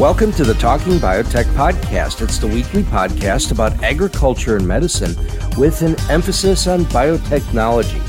[0.00, 2.22] Welcome to the Talking Biotech Podcast.
[2.22, 5.14] It's the weekly podcast about agriculture and medicine
[5.58, 8.00] with an emphasis on biotechnology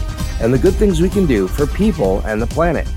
[0.42, 2.88] and the good things we can do for people and the planet.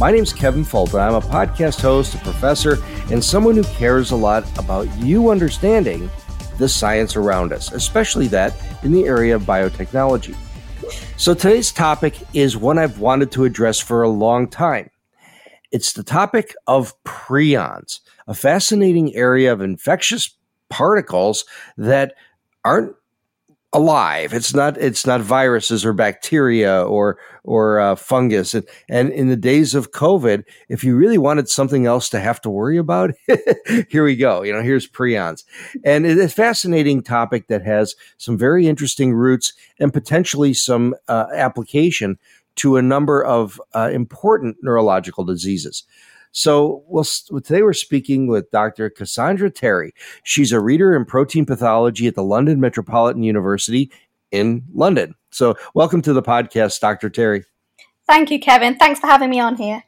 [0.00, 1.00] My name is Kevin Folta.
[1.00, 2.78] I'm a podcast host, a professor,
[3.12, 6.10] and someone who cares a lot about you understanding
[6.58, 10.34] the science around us, especially that in the area of biotechnology.
[11.16, 14.90] So today's topic is one I've wanted to address for a long time.
[15.70, 20.36] It's the topic of prions a fascinating area of infectious
[20.68, 21.44] particles
[21.76, 22.14] that
[22.64, 22.94] aren't
[23.72, 24.34] alive.
[24.34, 28.54] It's not it's not viruses or bacteria or or uh, fungus.
[28.54, 32.40] And, and in the days of COVID, if you really wanted something else to have
[32.42, 33.12] to worry about,
[33.88, 34.42] here we go.
[34.42, 35.44] You know, here's prions,
[35.84, 41.26] and it's a fascinating topic that has some very interesting roots and potentially some uh,
[41.34, 42.18] application
[42.54, 45.84] to a number of uh, important neurological diseases.
[46.32, 48.88] So we'll, today we're speaking with Dr.
[48.88, 49.92] Cassandra Terry.
[50.24, 53.92] She's a reader in protein pathology at the London Metropolitan University
[54.30, 55.14] in London.
[55.30, 57.10] So welcome to the podcast, Dr.
[57.10, 57.44] Terry.
[58.06, 58.76] Thank you, Kevin.
[58.76, 59.84] Thanks for having me on here.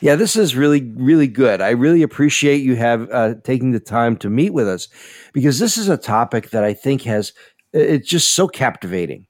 [0.00, 1.60] Yeah, this is really, really good.
[1.60, 4.88] I really appreciate you have uh, taking the time to meet with us
[5.32, 7.32] because this is a topic that I think has
[7.72, 9.26] it's just so captivating,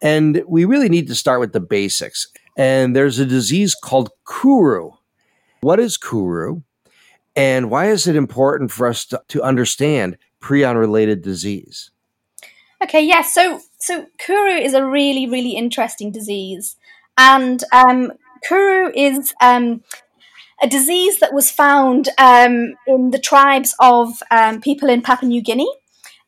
[0.00, 2.28] and we really need to start with the basics.
[2.56, 4.90] And there's a disease called Kuru,
[5.66, 6.60] what is Kuru?
[7.34, 11.90] And why is it important for us to, to understand prion related disease?
[12.80, 13.34] Okay, yes.
[13.34, 16.76] So, so Kuru is a really, really interesting disease.
[17.18, 18.12] And um,
[18.46, 19.82] Kuru is um,
[20.62, 25.42] a disease that was found um, in the tribes of um, people in Papua New
[25.42, 25.72] Guinea.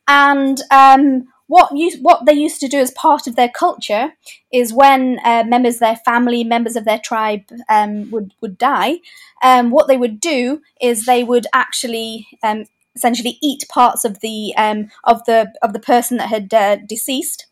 [0.09, 4.13] And um, what you, what they used to do as part of their culture
[4.53, 8.99] is when uh, members of their family, members of their tribe um, would would die,
[9.41, 12.65] um, what they would do is they would actually um,
[12.95, 17.47] essentially eat parts of the um, of the of the person that had uh, deceased.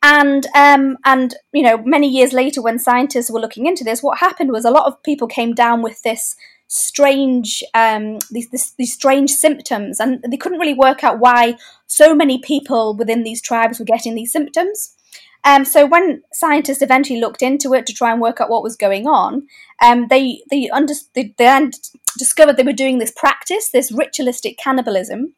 [0.00, 4.18] And um, and you know many years later, when scientists were looking into this, what
[4.18, 6.36] happened was a lot of people came down with this
[6.74, 12.38] strange um, these these strange symptoms, and they couldn't really work out why so many
[12.38, 14.94] people within these tribes were getting these symptoms.
[15.44, 18.76] Um, so when scientists eventually looked into it to try and work out what was
[18.76, 19.46] going on,
[19.82, 21.70] um, they they, under, they then
[22.18, 25.34] discovered they were doing this practice, this ritualistic cannibalism,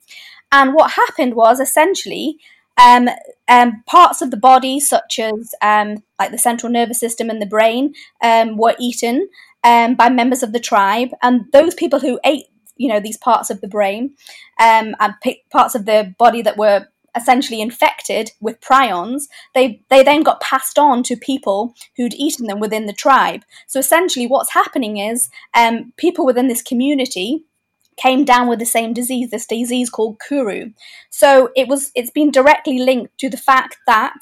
[0.52, 2.38] and what happened was essentially
[2.78, 3.08] um,
[3.48, 7.46] um, parts of the body, such as um, like the central nervous system and the
[7.46, 9.28] brain, um, were eaten
[9.66, 12.46] um, by members of the tribe, and those people who ate,
[12.76, 14.14] you know, these parts of the brain
[14.60, 15.14] um, and
[15.50, 19.22] parts of the body that were essentially infected with prions,
[19.54, 23.42] they they then got passed on to people who'd eaten them within the tribe.
[23.66, 27.44] So essentially, what's happening is um, people within this community
[27.96, 30.70] came down with the same disease, this disease called Kuru.
[31.10, 34.20] So it was it's been directly linked to the fact that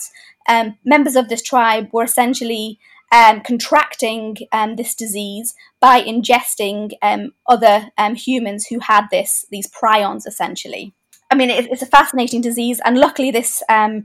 [0.49, 2.79] um, members of this tribe were essentially
[3.15, 9.71] um, contracting um, this disease by ingesting um, other um, humans who had this these
[9.71, 10.93] prions essentially.
[11.31, 14.05] I mean, it, it's a fascinating disease, and luckily this um,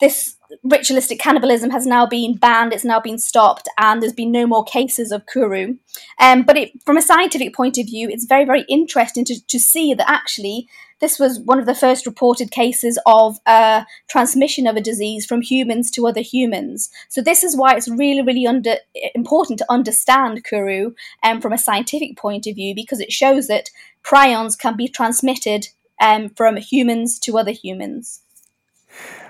[0.00, 4.46] this ritualistic cannibalism has now been banned, it's now been stopped, and there's been no
[4.46, 5.76] more cases of Kuru.
[6.20, 9.58] Um, but it, from a scientific point of view, it's very, very interesting to, to
[9.58, 10.68] see that actually
[11.00, 15.42] this was one of the first reported cases of uh, transmission of a disease from
[15.42, 16.90] humans to other humans.
[17.08, 18.76] So this is why it's really, really under,
[19.14, 20.92] important to understand Kuru
[21.22, 23.70] um, from a scientific point of view, because it shows that
[24.02, 25.68] prions can be transmitted
[26.00, 28.22] um, from humans to other humans.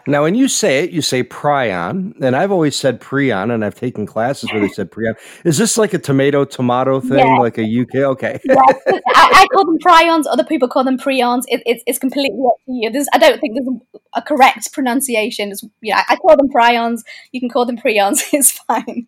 [0.07, 3.75] Now, when you say it, you say prion, and I've always said prion, and I've
[3.75, 5.15] taken classes where they said prion.
[5.45, 7.39] Is this like a tomato tomato thing, yeah.
[7.39, 7.97] like a UK?
[7.97, 8.41] Okay.
[8.45, 9.03] Yeah, I,
[9.43, 10.25] I, call them prions.
[10.31, 11.43] Other people call them prions.
[11.49, 12.91] It, it, it's completely up to you.
[12.91, 15.51] There's, I don't think there's a, a correct pronunciation.
[15.51, 17.03] It's, yeah, I call them prions.
[17.33, 18.23] You can call them prions.
[18.37, 19.07] It's fine.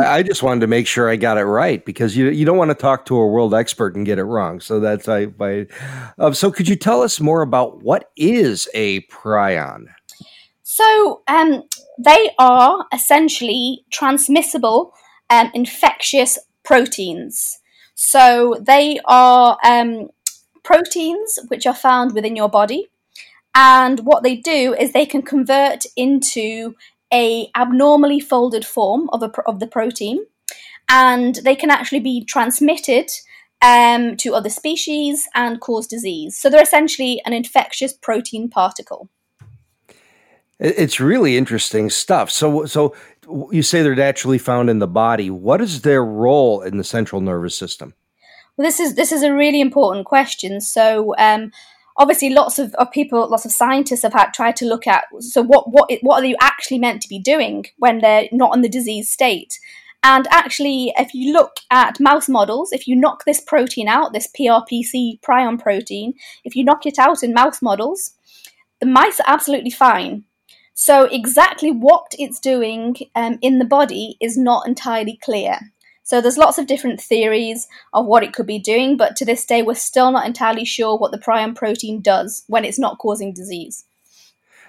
[0.00, 2.56] I, I, just wanted to make sure I got it right because you you don't
[2.56, 4.60] want to talk to a world expert and get it wrong.
[4.60, 5.28] So that's I.
[5.40, 5.66] I
[6.18, 9.86] uh, so could you tell us more about what is a prion?
[10.78, 11.62] So, um,
[11.98, 14.92] they are essentially transmissible
[15.30, 17.60] um, infectious proteins.
[17.94, 20.08] So they are um,
[20.62, 22.88] proteins which are found within your body,
[23.54, 26.74] and what they do is they can convert into
[27.10, 30.26] a abnormally folded form of, a, of the protein,
[30.90, 33.10] and they can actually be transmitted
[33.62, 36.36] um, to other species and cause disease.
[36.36, 39.08] So they're essentially an infectious protein particle.
[40.58, 42.30] It's really interesting stuff.
[42.30, 42.94] So, so
[43.50, 45.28] you say they're naturally found in the body.
[45.28, 47.94] What is their role in the central nervous system?
[48.56, 50.62] Well, this is this is a really important question.
[50.62, 51.52] So, um,
[51.98, 55.04] obviously, lots of, of, people, lots of scientists have had tried to look at.
[55.20, 58.62] So, what what what are you actually meant to be doing when they're not in
[58.62, 59.58] the disease state?
[60.02, 64.28] And actually, if you look at mouse models, if you knock this protein out, this
[64.28, 66.14] PRPC prion protein,
[66.44, 68.12] if you knock it out in mouse models,
[68.80, 70.24] the mice are absolutely fine.
[70.78, 75.58] So, exactly what it's doing um, in the body is not entirely clear.
[76.02, 79.46] So, there's lots of different theories of what it could be doing, but to this
[79.46, 83.32] day, we're still not entirely sure what the prion protein does when it's not causing
[83.32, 83.84] disease.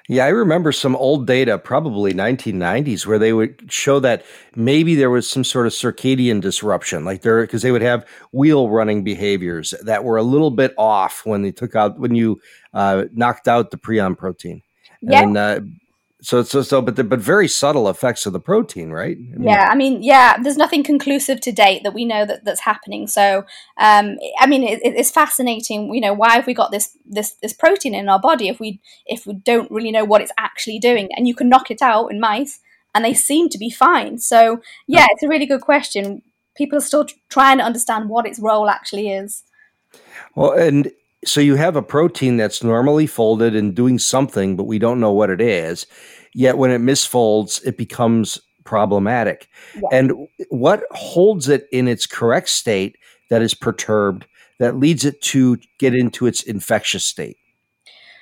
[0.07, 4.23] Yeah, I remember some old data, probably 1990s, where they would show that
[4.55, 8.69] maybe there was some sort of circadian disruption, like there, because they would have wheel
[8.69, 12.39] running behaviors that were a little bit off when they took out, when you
[12.73, 14.61] uh, knocked out the prion protein.
[15.01, 15.23] Yeah.
[15.23, 15.59] And uh,
[16.21, 19.17] so so so, but the, but very subtle effects of the protein, right?
[19.17, 20.37] I mean, yeah, I mean, yeah.
[20.41, 23.05] There's nothing conclusive to date that we know that that's happening.
[23.05, 23.45] So,
[23.77, 25.93] um, I mean, it, it's fascinating.
[25.93, 28.81] You know, why have we got this this this protein in our body if we
[29.05, 31.09] if we don't really know what it's actually doing?
[31.15, 32.61] And you can knock it out in mice,
[32.95, 34.17] and they seem to be fine.
[34.17, 36.23] So, yeah, it's a really good question.
[36.55, 39.43] People are still trying to understand what its role actually is.
[40.33, 40.91] Well, and
[41.27, 45.11] so you have a protein that's normally folded and doing something, but we don't know
[45.11, 45.85] what it is.
[46.33, 49.49] Yet when it misfolds, it becomes problematic.
[49.75, 49.81] Yeah.
[49.91, 52.97] And what holds it in its correct state
[53.29, 54.25] that is perturbed
[54.59, 57.37] that leads it to get into its infectious state?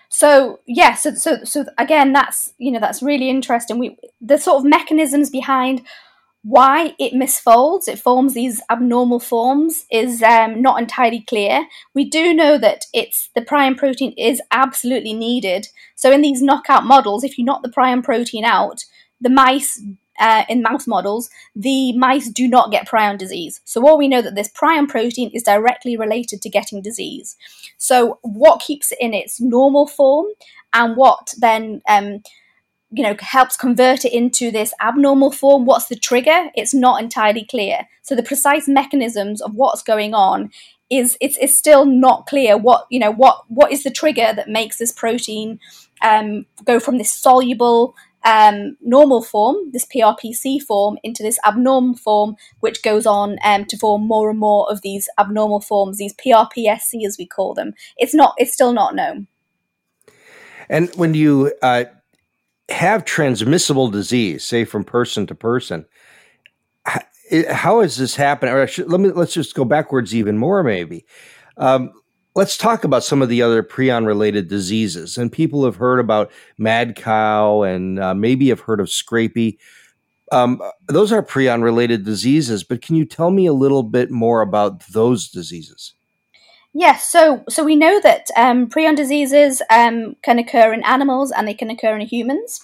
[0.09, 3.79] So yeah, so so so again, that's you know that's really interesting.
[3.79, 5.81] We the sort of mechanisms behind
[6.47, 11.65] why it misfolds, it forms these abnormal forms, is um, not entirely clear.
[11.95, 15.69] We do know that it's the prion protein is absolutely needed.
[15.95, 18.85] So in these knockout models, if you knock the prion protein out,
[19.19, 19.81] the mice
[20.19, 23.59] uh, in mouse models, the mice do not get prion disease.
[23.65, 27.35] So all we know that this prion protein is directly related to getting disease.
[27.77, 30.27] So what keeps it in its normal form,
[30.73, 32.21] and what then um,
[32.91, 37.45] you know helps convert it into this abnormal form what's the trigger it's not entirely
[37.45, 40.51] clear so the precise mechanisms of what's going on
[40.89, 44.49] is it's, it's still not clear what you know what what is the trigger that
[44.49, 45.59] makes this protein
[46.01, 47.95] um, go from this soluble
[48.25, 53.77] um, normal form, this PRPC form, into this abnormal form, which goes on um, to
[53.77, 57.73] form more and more of these abnormal forms, these PRPSC as we call them.
[57.97, 59.27] It's not, it's still not known.
[60.67, 61.85] And when you uh,
[62.69, 65.85] have transmissible disease, say from person to person,
[67.49, 68.53] how is this happening?
[68.53, 71.05] Or should, let me let's just go backwards even more, maybe.
[71.57, 71.91] Um,
[72.35, 75.17] let's talk about some of the other prion related diseases.
[75.17, 79.57] And people have heard about mad cow and uh, maybe have heard of scrapie.
[80.31, 84.41] Um, those are prion related diseases, but can you tell me a little bit more
[84.41, 85.93] about those diseases?
[86.77, 91.47] Yes, so so we know that um, prion diseases um, can occur in animals and
[91.47, 92.59] they can occur in humans.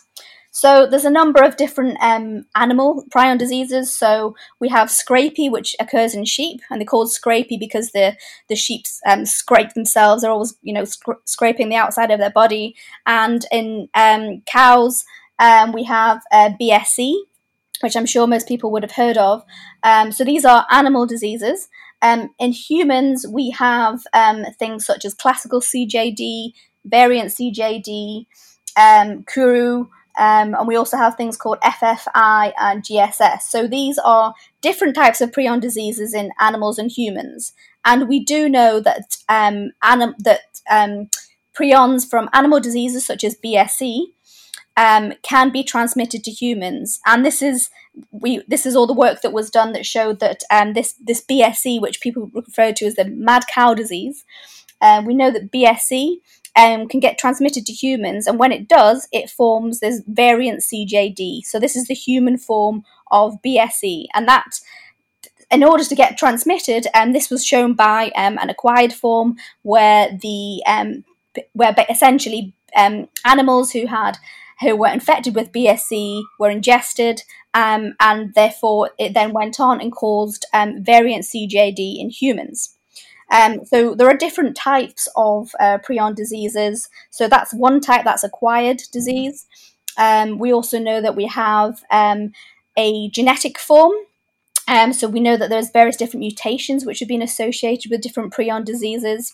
[0.51, 3.98] So there's a number of different um, animal prion diseases.
[3.98, 8.18] So we have scrapie, which occurs in sheep, and they're called scrapie because the
[8.50, 10.24] the sheep um, scrape themselves.
[10.24, 12.75] They're always you know sc- scraping the outside of their body.
[13.06, 15.06] And in um, cows,
[15.39, 17.15] um, we have uh, BSE,
[17.80, 19.46] which I'm sure most people would have heard of.
[19.84, 21.70] Um, so these are animal diseases.
[22.01, 26.53] Um, in humans, we have um, things such as classical CJD,
[26.86, 28.25] variant CJD,
[28.79, 33.41] um, Kuru, um, and we also have things called FFI and GSS.
[33.43, 37.53] So these are different types of prion diseases in animals and humans.
[37.86, 41.10] And we do know that um, anim- that um,
[41.58, 44.08] prions from animal diseases such as BSE
[44.81, 47.00] um, can be transmitted to humans.
[47.05, 47.69] And this is
[48.09, 51.23] we this is all the work that was done that showed that um, this this
[51.23, 54.25] BSE, which people refer to as the mad cow disease,
[54.81, 56.15] uh, we know that BSE
[56.55, 61.41] um, can get transmitted to humans, and when it does, it forms this variant CJD.
[61.43, 64.59] So this is the human form of BSE, and that.
[65.51, 69.35] In order to get transmitted, and um, this was shown by um, an acquired form
[69.63, 71.03] where the um,
[71.51, 74.17] where essentially um, animals who had
[74.62, 79.91] who were infected with BSE were ingested, um, and therefore it then went on and
[79.91, 82.77] caused um, variant CJD in humans.
[83.32, 86.89] Um, so there are different types of uh, prion diseases.
[87.10, 89.48] So that's one type that's acquired disease.
[89.98, 92.34] Um, we also know that we have um,
[92.77, 93.94] a genetic form.
[94.68, 98.34] Um, so we know that there's various different mutations which have been associated with different
[98.34, 99.34] prion diseases.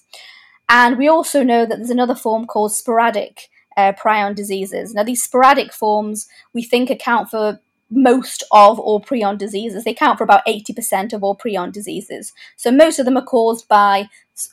[0.70, 4.94] And we also know that there's another form called sporadic uh, prion diseases.
[4.94, 9.84] Now, these sporadic forms we think account for most of all prion diseases.
[9.84, 12.34] They account for about 80% of all prion diseases.
[12.58, 14.10] So most of them are caused by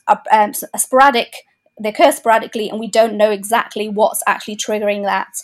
[0.07, 1.43] a, um, a sporadic,
[1.79, 5.41] they occur sporadically, and we don't know exactly what's actually triggering that.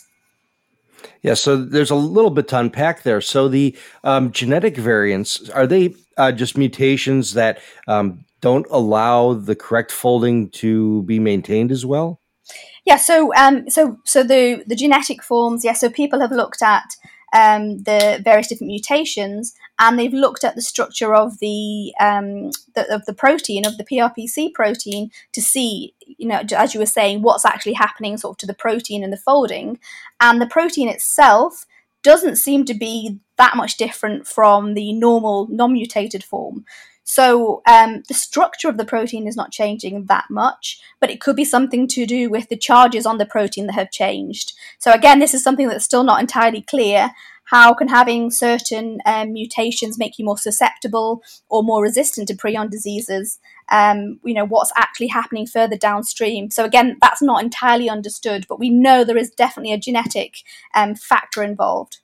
[1.20, 3.20] Yeah, so there's a little bit to unpack there.
[3.20, 9.54] So the um, genetic variants are they uh, just mutations that um, don't allow the
[9.54, 12.21] correct folding to be maintained as well?
[12.84, 15.74] Yeah, so um, so so the the genetic forms, yeah.
[15.74, 16.96] So people have looked at
[17.32, 22.92] um, the various different mutations, and they've looked at the structure of the, um, the,
[22.94, 27.22] of the protein of the PRPC protein to see, you know, as you were saying,
[27.22, 29.78] what's actually happening sort of to the protein and the folding,
[30.20, 31.64] and the protein itself
[32.02, 36.64] doesn't seem to be that much different from the normal non-mutated form.
[37.04, 41.36] So um, the structure of the protein is not changing that much, but it could
[41.36, 44.52] be something to do with the charges on the protein that have changed.
[44.78, 47.10] So again, this is something that's still not entirely clear.
[47.44, 52.70] How can having certain um, mutations make you more susceptible or more resistant to prion
[52.70, 53.38] diseases?
[53.68, 56.50] Um, you know what's actually happening further downstream.
[56.50, 60.36] So again, that's not entirely understood, but we know there is definitely a genetic
[60.74, 61.98] um, factor involved.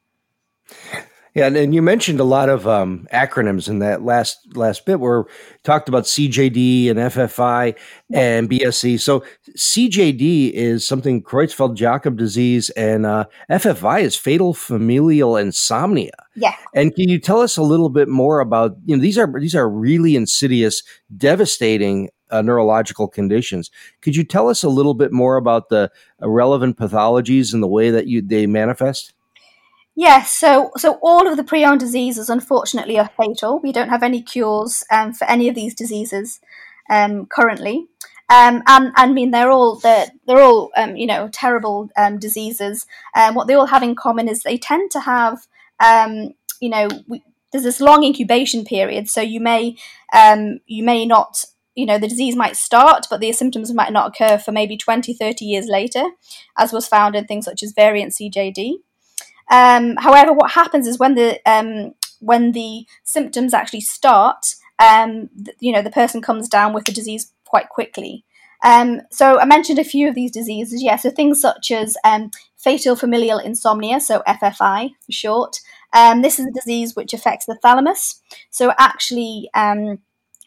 [1.35, 5.25] Yeah, and, you mentioned a lot of um, acronyms in that last last bit where
[5.63, 7.77] talked about CJD and FFI
[8.13, 8.99] and BSE.
[9.01, 9.25] So
[9.57, 16.13] CJD is something Creutzfeldt-Jakob disease, and uh, FFI is fatal familial insomnia.
[16.35, 16.55] Yeah.
[16.75, 19.55] And can you tell us a little bit more about you know these are these
[19.55, 20.83] are really insidious,
[21.17, 23.71] devastating uh, neurological conditions.
[24.03, 25.91] Could you tell us a little bit more about the
[26.23, 29.15] uh, relevant pathologies and the way that you they manifest?
[30.01, 33.59] Yes, so so all of the prion diseases, unfortunately, are fatal.
[33.59, 36.39] We don't have any cures um, for any of these diseases
[36.89, 37.89] um, currently,
[38.29, 42.21] um, and, and I mean they're all they're, they're all um, you know terrible um,
[42.21, 42.87] diseases.
[43.17, 45.49] And what they all have in common is they tend to have
[45.81, 49.75] um, you know we, there's this long incubation period, so you may
[50.69, 54.39] you may not you know the disease might start but the symptoms might not occur
[54.39, 56.03] for maybe 20 30 years later
[56.59, 58.79] as was found in things such as variant cjd
[59.51, 65.57] um, however, what happens is when the um, when the symptoms actually start, um, th-
[65.61, 68.25] you know, the person comes down with the disease quite quickly.
[68.65, 70.83] Um, so I mentioned a few of these diseases.
[70.83, 75.61] Yeah, so things such as um, fatal familial insomnia, so FFI for short.
[75.93, 78.21] Um, this is a disease which affects the thalamus.
[78.51, 79.49] So actually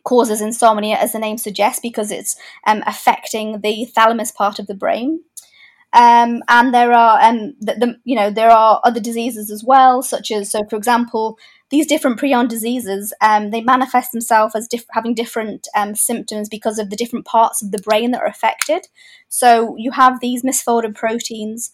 [0.04, 5.22] causes insomnia, as the name suggests, because it's affecting the thalamus part of the brain.
[5.94, 10.02] Um, and there are, um, the, the, you know, there are other diseases as well,
[10.02, 11.38] such as, so for example,
[11.70, 16.80] these different prion diseases, um, they manifest themselves as diff- having different um, symptoms because
[16.80, 18.88] of the different parts of the brain that are affected.
[19.28, 21.74] So you have these misfolded proteins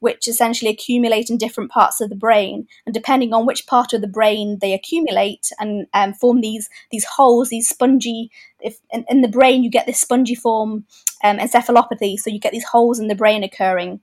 [0.00, 2.66] which essentially accumulate in different parts of the brain.
[2.86, 7.04] And depending on which part of the brain they accumulate and um, form these these
[7.04, 8.30] holes, these spongy.
[8.60, 10.84] If in, in, the brain you get this spongiform
[11.22, 14.00] um, encephalopathy, so you get these holes in the brain occurring.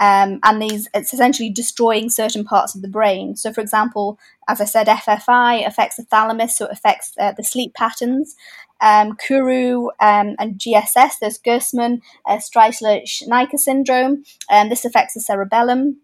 [0.00, 3.34] Um, and these it's essentially destroying certain parts of the brain.
[3.36, 4.18] So, for example,
[4.48, 8.36] as I said, FFI affects the thalamus, so it affects uh, the sleep patterns
[8.80, 11.18] um, Kuru um, and GSS.
[11.20, 14.24] There's Gerstmann, uh, Sträussler Scheinker syndrome.
[14.50, 16.00] Um, this affects the cerebellum.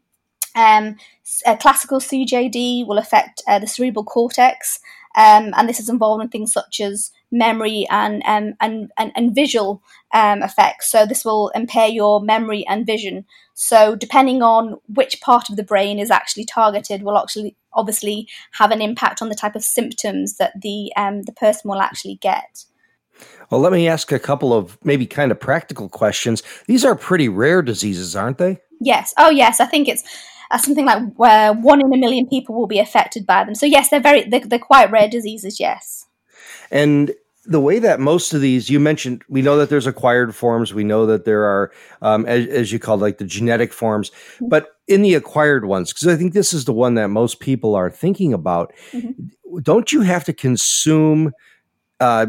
[0.57, 0.97] Um,
[1.61, 4.79] classical CJD will affect uh, the cerebral cortex,
[5.17, 9.35] um, and this is involved in things such as memory and um, and, and, and
[9.35, 10.91] visual um, effects.
[10.91, 13.27] So this will impair your memory and vision.
[13.55, 18.71] So depending on which part of the brain is actually targeted, will actually obviously have
[18.71, 22.65] an impact on the type of symptoms that the um, the person will actually get.
[23.51, 26.43] Well, let me ask a couple of maybe kind of practical questions.
[26.67, 28.59] These are pretty rare diseases, aren't they?
[28.81, 29.15] Yes.
[29.17, 29.61] Oh, yes.
[29.61, 30.03] I think it's
[30.51, 33.55] uh, something like where one in a million people will be affected by them.
[33.55, 35.61] So yes, they're very they're, they're quite rare diseases.
[35.61, 36.07] Yes.
[36.71, 37.13] And
[37.47, 40.85] the way that most of these you mentioned we know that there's acquired forms we
[40.85, 41.73] know that there are
[42.03, 44.49] um, as, as, you called like the genetic forms mm-hmm.
[44.49, 47.75] but in the acquired ones because i think this is the one that most people
[47.75, 49.59] are thinking about mm-hmm.
[49.63, 51.33] don't you have to consume
[52.01, 52.27] uh,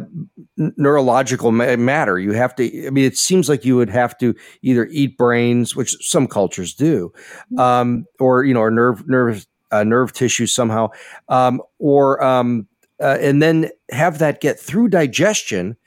[0.58, 2.20] neurological matter.
[2.20, 2.88] You have to.
[2.88, 6.74] I mean, it seems like you would have to either eat brains, which some cultures
[6.74, 7.12] do,
[7.52, 7.60] mm-hmm.
[7.60, 10.90] um, or you know, or nerve nerve uh, nerve tissue somehow,
[11.30, 12.68] um, or um,
[13.00, 15.78] uh, and then have that get through digestion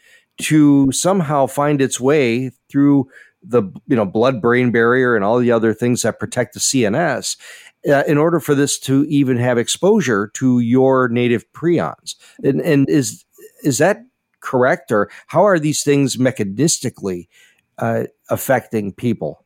[0.42, 3.08] to somehow find its way through
[3.42, 7.36] the you know blood brain barrier and all the other things that protect the CNS
[7.88, 12.14] uh, in order for this to even have exposure to your native prions.
[12.42, 13.24] And, and is
[13.62, 14.04] is that
[14.40, 14.92] correct?
[14.92, 17.28] Or how are these things mechanistically
[17.78, 19.44] uh, affecting people?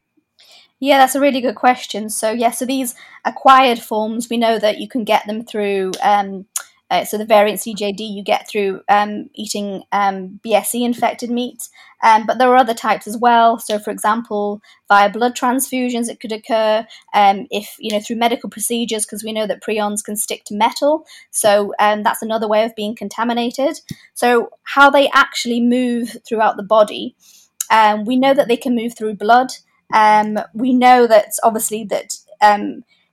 [0.81, 2.11] Yeah, that's a really good question.
[2.11, 6.45] So, yeah, so these acquired forms, we know that you can get them through um,
[6.93, 11.71] uh, so the variant CJD you get through um, eating um, BSE infected meat,
[12.03, 13.59] um, but there are other types as well.
[13.59, 18.51] So, for example, via blood transfusions, it could occur um, if you know through medical
[18.51, 21.07] procedures, because we know that prions can stick to metal.
[21.31, 23.81] So um, that's another way of being contaminated.
[24.13, 27.17] So, how they actually move throughout the body,
[27.71, 29.49] um, we know that they can move through blood.
[30.53, 32.13] we know that obviously that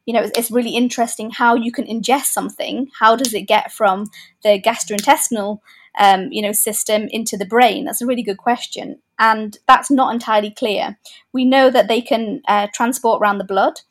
[0.10, 2.90] you know, it's, really interesting how you can ingest something.
[2.98, 4.08] How does it get from
[4.42, 5.60] the gastrointestinal,
[6.00, 7.86] um, you know, system into the brain?
[7.86, 10.98] That's a really good question, and that's not entirely clear.
[11.32, 13.82] We know that they can uh, transport around the blood.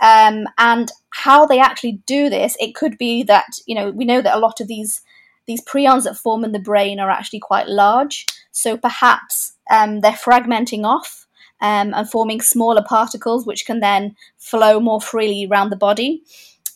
[0.00, 4.22] Um, and how they actually do this, it could be that you know we know
[4.22, 5.02] that a lot of these
[5.46, 8.24] these prions that form in the brain are actually quite large.
[8.50, 11.26] So perhaps um, they're fragmenting off
[11.60, 16.22] um, and forming smaller particles, which can then flow more freely around the body.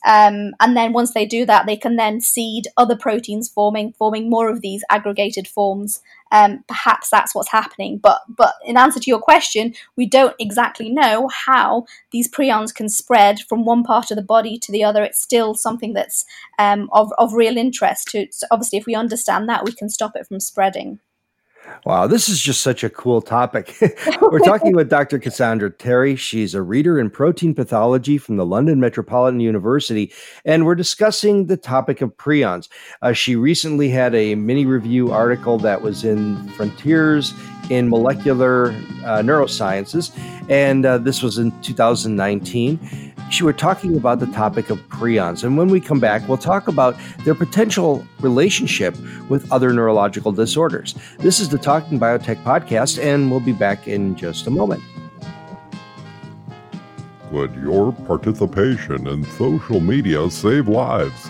[0.06, 4.28] Um, and then once they do that, they can then seed other proteins forming, forming
[4.28, 6.02] more of these aggregated forms.
[6.30, 7.98] Um, perhaps that's what's happening.
[7.98, 12.88] But but in answer to your question, we don't exactly know how these prions can
[12.88, 15.02] spread from one part of the body to the other.
[15.04, 16.24] It's still something that's
[16.58, 18.08] um, of of real interest.
[18.08, 21.00] To so obviously, if we understand that, we can stop it from spreading.
[21.84, 23.76] Wow, this is just such a cool topic.
[24.20, 25.18] We're talking with Dr.
[25.18, 26.16] Cassandra Terry.
[26.16, 30.12] She's a reader in protein pathology from the London Metropolitan University,
[30.44, 32.68] and we're discussing the topic of prions.
[33.02, 37.34] Uh, she recently had a mini review article that was in Frontiers
[37.70, 40.16] in Molecular uh, Neurosciences,
[40.48, 45.44] and uh, this was in 2019 she were talking about the topic of prions.
[45.44, 48.96] And when we come back, we'll talk about their potential relationship
[49.28, 50.94] with other neurological disorders.
[51.18, 54.82] This is the Talking Biotech podcast, and we'll be back in just a moment.
[57.30, 61.28] Could your participation in social media save lives?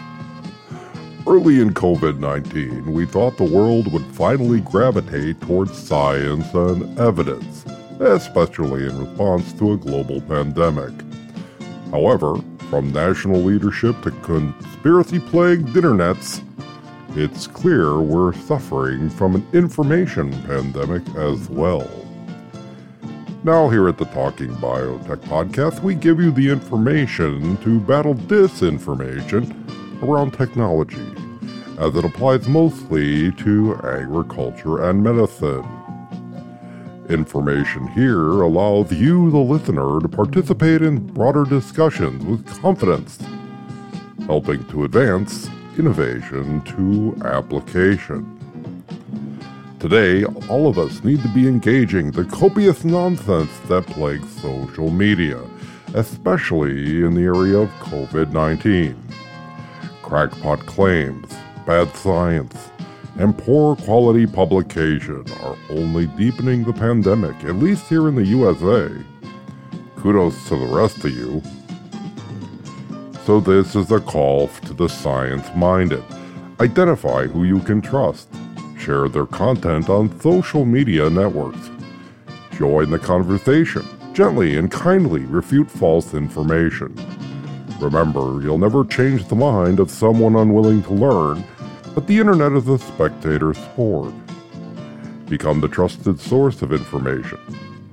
[1.27, 7.65] Early in COVID 19, we thought the world would finally gravitate towards science and evidence,
[7.99, 10.93] especially in response to a global pandemic.
[11.91, 12.37] However,
[12.69, 16.43] from national leadership to conspiracy plagued internets,
[17.17, 21.89] it's clear we're suffering from an information pandemic as well.
[23.45, 29.64] Now, here at the Talking Biotech podcast, we give you the information to battle disinformation
[30.03, 31.07] around technology,
[31.79, 35.65] uh, as it applies mostly to agriculture and medicine.
[37.09, 43.19] Information here allows you, the listener, to participate in broader discussions with confidence,
[44.27, 48.31] helping to advance innovation to application.
[49.81, 55.39] Today, all of us need to be engaging the copious nonsense that plagues social media,
[55.93, 59.04] especially in the area of COVID 19.
[60.05, 62.71] Crackpot claims, bad science,
[63.19, 68.91] and poor quality publication are only deepening the pandemic, at least here in the USA.
[69.97, 71.43] Kudos to the rest of you.
[73.25, 76.05] So, this is a call to the science minded.
[76.61, 78.29] Identify who you can trust.
[78.79, 81.71] Share their content on social media networks.
[82.59, 83.87] Join the conversation.
[84.13, 86.95] Gently and kindly refute false information.
[87.81, 91.45] Remember, you'll never change the mind of someone unwilling to learn
[91.95, 94.13] but the internet is a spectator sport.
[95.27, 97.39] Become the trusted source of information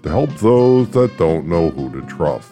[0.01, 2.51] to help those that don't know who to trust.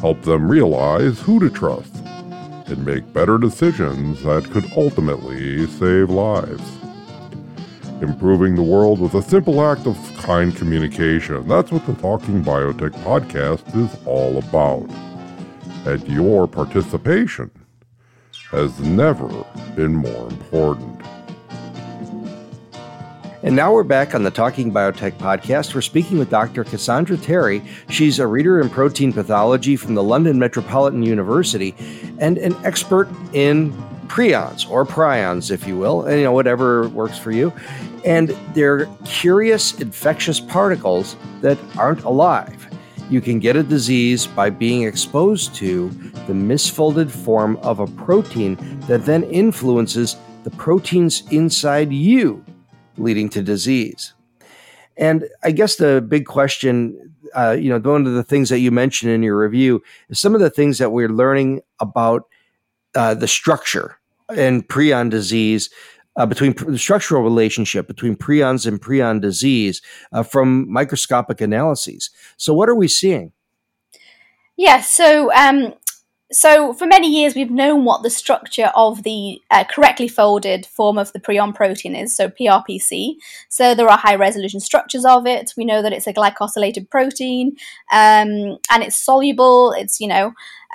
[0.00, 1.94] Help them realize who to trust
[2.66, 6.78] and make better decisions that could ultimately save lives.
[8.02, 11.46] Improving the world with a simple act of kind communication.
[11.46, 14.88] That's what the Talking Biotech podcast is all about.
[15.86, 17.50] And your participation
[18.50, 19.28] has never
[19.74, 21.00] been more important.
[23.42, 25.74] And now we're back on the Talking Biotech podcast.
[25.74, 26.62] We're speaking with Dr.
[26.62, 27.62] Cassandra Terry.
[27.88, 31.74] She's a reader in protein pathology from the London Metropolitan University
[32.18, 33.72] and an expert in
[34.08, 37.50] prions or prions, if you will, and you know whatever works for you,
[38.04, 42.59] and they're curious infectious particles that aren't alive.
[43.10, 45.88] You can get a disease by being exposed to
[46.28, 52.44] the misfolded form of a protein that then influences the proteins inside you,
[52.98, 54.14] leading to disease.
[54.96, 58.70] And I guess the big question, uh, you know, one of the things that you
[58.70, 62.28] mentioned in your review is some of the things that we're learning about
[62.94, 63.98] uh, the structure
[64.36, 65.68] and prion disease.
[66.16, 69.80] Uh, between the structural relationship between prions and prion disease
[70.12, 72.10] uh, from microscopic analyses.
[72.36, 73.32] So, what are we seeing?
[74.56, 75.74] Yeah, so um,
[76.32, 80.96] so for many years we've known what the structure of the uh, correctly folded form
[80.96, 83.14] of the prion protein is so prpc
[83.48, 87.56] so there are high resolution structures of it we know that it's a glycosylated protein
[87.92, 90.26] um, and it's soluble it's you know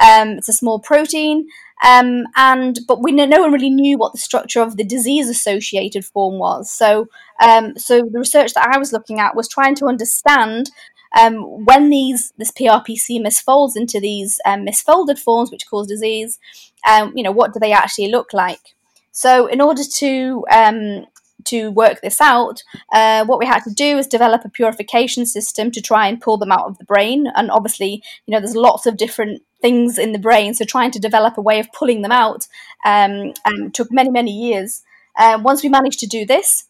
[0.01, 1.47] um, it's a small protein
[1.83, 6.05] um, and but we no one really knew what the structure of the disease associated
[6.05, 7.07] form was so
[7.41, 10.69] um, so the research that i was looking at was trying to understand
[11.17, 16.39] um, when these this PRPC misfolds into these um, misfolded forms, which cause disease,
[16.87, 18.75] um, you know, what do they actually look like?
[19.11, 21.05] So, in order to um,
[21.45, 25.71] to work this out, uh, what we had to do is develop a purification system
[25.71, 27.27] to try and pull them out of the brain.
[27.35, 30.99] And obviously, you know, there's lots of different things in the brain, so trying to
[30.99, 32.47] develop a way of pulling them out
[32.85, 34.83] um, um, took many, many years.
[35.17, 36.65] Uh, once we managed to do this,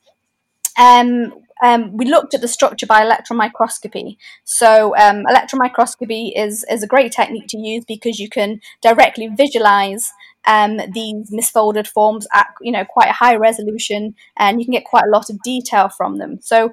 [0.78, 4.18] um, um, we looked at the structure by electron microscopy.
[4.44, 9.28] So um, electron microscopy is, is a great technique to use because you can directly
[9.28, 10.12] visualize
[10.46, 14.86] um, these misfolded forms at you know quite a high resolution, and you can get
[14.86, 16.40] quite a lot of detail from them.
[16.42, 16.72] So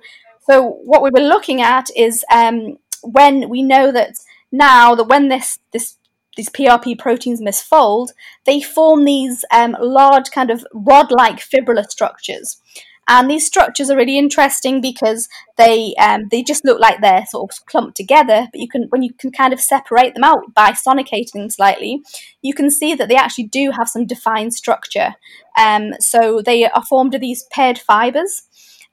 [0.49, 4.15] so what we were looking at is um, when we know that
[4.51, 5.97] now that when this this
[6.37, 8.09] these PRP proteins misfold,
[8.47, 12.61] they form these um, large kind of rod-like fibrillar structures.
[13.09, 17.51] And these structures are really interesting because they um, they just look like they're sort
[17.51, 18.47] of clumped together.
[18.53, 22.01] But you can when you can kind of separate them out by sonicating slightly,
[22.43, 25.15] you can see that they actually do have some defined structure.
[25.59, 28.43] Um, so they are formed of these paired fibers.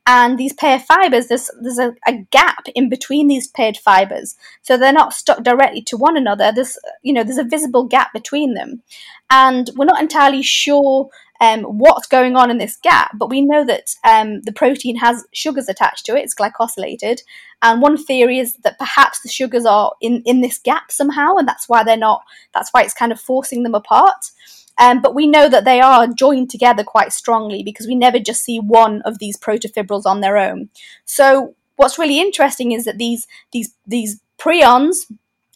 [0.06, 4.76] And these paired fibers, there's, there's a, a, gap in between these paired fibers, so
[4.76, 6.52] they're not stuck directly to one another.
[6.52, 8.82] There's, you know, there's a visible gap between them,
[9.30, 11.10] and we're not entirely sure
[11.42, 15.26] um, what's going on in this gap, but we know that um, the protein has
[15.34, 17.22] sugars attached to it, it's glycosylated.
[17.62, 21.48] And one theory is that perhaps the sugars are in, in this gap somehow, and
[21.48, 24.32] that's why they're not, that's why it's kind of forcing them apart.
[24.80, 28.44] Um, but we know that they are joined together quite strongly because we never just
[28.44, 30.70] see one of these protofibrils on their own.
[31.06, 34.96] So what's really interesting is that these these these prions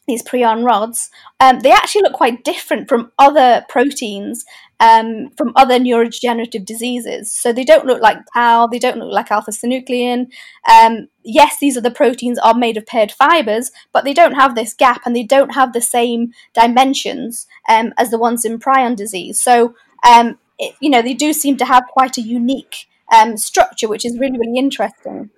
[0.08, 4.46] these prion rods, um, they actually look quite different from other proteins
[4.84, 7.34] um, from other neurodegenerative diseases.
[7.34, 10.28] So they don't look like tau, they don't look like alpha synuclein.
[10.70, 14.56] Um, yes, these are the proteins are made of paired fibers, but they don't have
[14.56, 18.96] this gap and they don't have the same dimensions um, as the ones in prion
[18.96, 19.40] disease.
[19.40, 23.88] So, um, it, you know, they do seem to have quite a unique um, structure,
[23.88, 25.30] which is really, really interesting.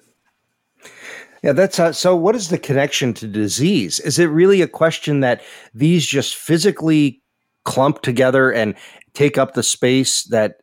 [1.45, 2.15] Yeah, that's uh, so.
[2.15, 3.99] What is the connection to disease?
[3.99, 5.43] Is it really a question that
[5.75, 7.21] these just physically
[7.65, 8.73] clump together and
[9.13, 10.55] take up the space that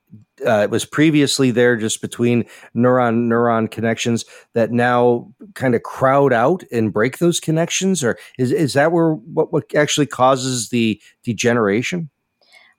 [0.45, 6.65] uh, was previously there just between neuron neuron connections that now kind of crowd out
[6.73, 12.11] and break those connections or is, is that where what, what actually causes the degeneration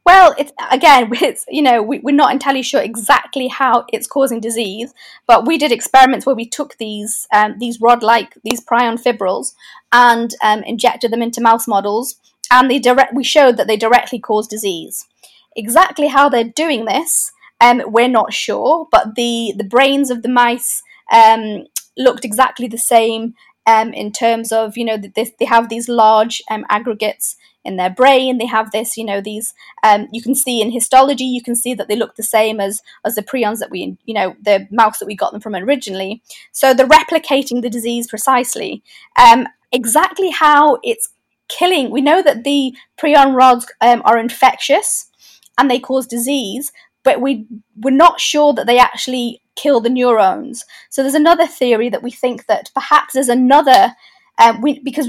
[0.06, 4.40] well, it's again, it's you know we, are not entirely sure exactly how it's causing
[4.40, 4.94] disease,
[5.28, 9.56] but we did experiments where we took these um, these rod-like these prion fibrils
[9.92, 12.20] and um, injected them into mouse models,
[12.52, 15.08] and they direct we showed that they directly cause disease.
[15.56, 20.30] Exactly how they're doing this, um, we're not sure, but the the brains of the
[20.30, 21.66] mice um,
[21.98, 23.36] looked exactly the same
[23.66, 27.90] um, in terms of you know they, they have these large um, aggregates in their
[27.90, 28.38] brain.
[28.38, 29.54] They have this, you know, these.
[29.84, 32.82] Um, you can see in histology, you can see that they look the same as
[33.06, 36.22] as the prions that we, you know, the mouse that we got them from originally.
[36.52, 38.84] So they're replicating the disease precisely.
[39.18, 41.10] Um, exactly how it's
[41.50, 41.90] killing.
[41.90, 45.10] We know that the prion rods um, are infectious
[45.58, 46.72] and they cause disease,
[47.04, 47.46] but we
[47.76, 50.66] we're not sure that they actually kill the neurons.
[50.90, 53.96] So there's another theory that we think that perhaps there's another.
[54.40, 55.08] Uh, we, because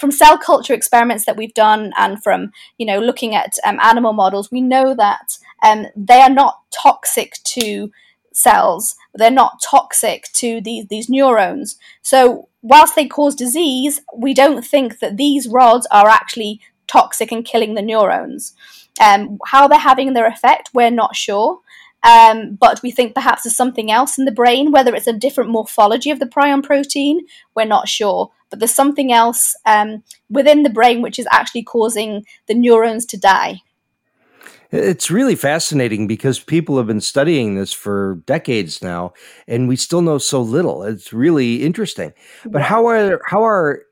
[0.00, 4.12] from cell culture experiments that we've done and from you know looking at um, animal
[4.12, 7.90] models, we know that um, they are not toxic to
[8.32, 8.96] cells.
[9.14, 11.76] They're not toxic to these these neurons.
[12.02, 17.44] So whilst they cause disease, we don't think that these rods are actually toxic and
[17.44, 18.54] killing the neurons.
[19.00, 21.60] Um, how they're having their effect, we're not sure.
[22.04, 25.50] Um, but we think perhaps there's something else in the brain, whether it's a different
[25.50, 27.20] morphology of the prion protein,
[27.56, 28.30] we're not sure.
[28.50, 33.16] But there's something else um, within the brain which is actually causing the neurons to
[33.16, 33.62] die.
[34.70, 39.12] It's really fascinating because people have been studying this for decades now,
[39.46, 40.82] and we still know so little.
[40.82, 42.12] It's really interesting.
[42.44, 43.82] But how are how are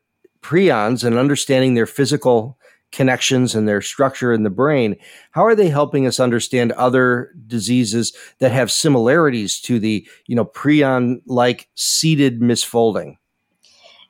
[0.42, 2.58] prions and understanding their physical
[2.92, 4.96] connections and their structure in the brain,
[5.32, 10.44] how are they helping us understand other diseases that have similarities to the, you know,
[10.44, 13.16] prion like seated misfolding?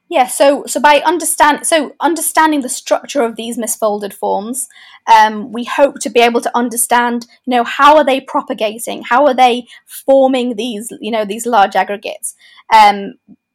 [0.08, 4.68] Yeah, so so by understand so understanding the structure of these misfolded forms,
[5.10, 9.02] um, we hope to be able to understand, you know, how are they propagating?
[9.02, 12.34] How are they forming these, you know, these large aggregates?
[12.70, 13.14] Um,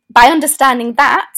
[0.10, 1.32] by understanding that,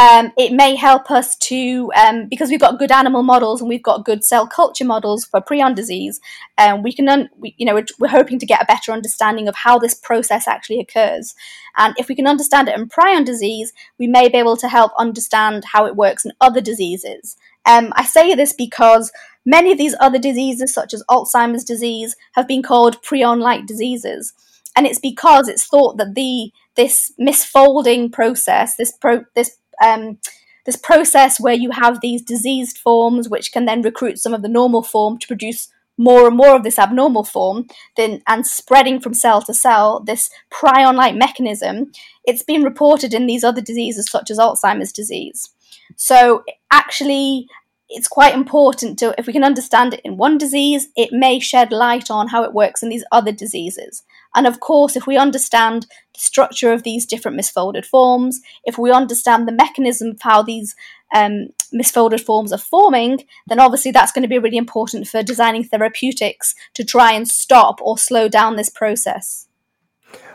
[0.00, 3.82] um, it may help us to um, because we've got good animal models and we've
[3.82, 6.20] got good cell culture models for prion disease
[6.56, 8.92] and um, we can un- we, you know we're, we're, hoping to get a better
[8.92, 11.34] understanding of how this process actually occurs.
[11.76, 14.92] And if we can understand it in prion disease we may be able to help
[14.98, 17.36] understand how it works in other diseases.
[17.66, 19.12] Um, i say this because
[19.44, 24.32] many of these other diseases such as alzheimer's disease have been called prion-like diseases.
[24.74, 30.18] And it's because it's thought that the this misfolding process, this pro, this um,
[30.66, 34.48] this process where you have these diseased forms which can then recruit some of the
[34.48, 35.68] normal form to produce
[36.00, 37.66] more and more of this abnormal form
[37.96, 41.90] then and spreading from cell to cell this prion like mechanism
[42.24, 45.50] it's been reported in these other diseases such as alzheimer's disease.
[45.96, 47.46] So actually
[47.88, 51.72] it's quite important to if we can understand it in one disease it may shed
[51.72, 54.02] light on how it works in these other diseases
[54.34, 58.90] and of course, if we understand the structure of these different misfolded forms, if we
[58.90, 60.74] understand the mechanism of how these
[61.14, 65.64] um, misfolded forms are forming, then obviously that's going to be really important for designing
[65.64, 69.48] therapeutics to try and stop or slow down this process.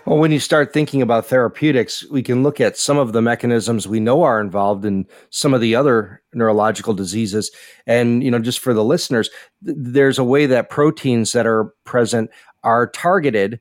[0.05, 3.87] Well, when you start thinking about therapeutics, we can look at some of the mechanisms
[3.87, 7.49] we know are involved in some of the other neurological diseases.
[7.87, 9.31] And, you know, just for the listeners,
[9.65, 12.29] th- there's a way that proteins that are present
[12.63, 13.59] are targeted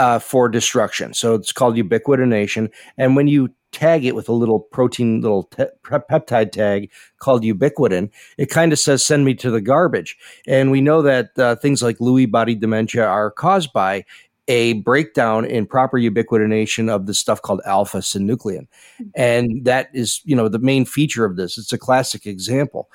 [0.00, 1.12] uh, for destruction.
[1.12, 2.70] So it's called ubiquitination.
[2.96, 8.10] And when you tag it with a little protein, little te- peptide tag called ubiquitin,
[8.38, 10.16] it kind of says, send me to the garbage.
[10.46, 14.06] And we know that uh, things like Lewy body dementia are caused by
[14.48, 18.66] a breakdown in proper ubiquitination of the stuff called alpha synuclein.
[19.14, 21.58] And that is, you know, the main feature of this.
[21.58, 22.90] It's a classic example.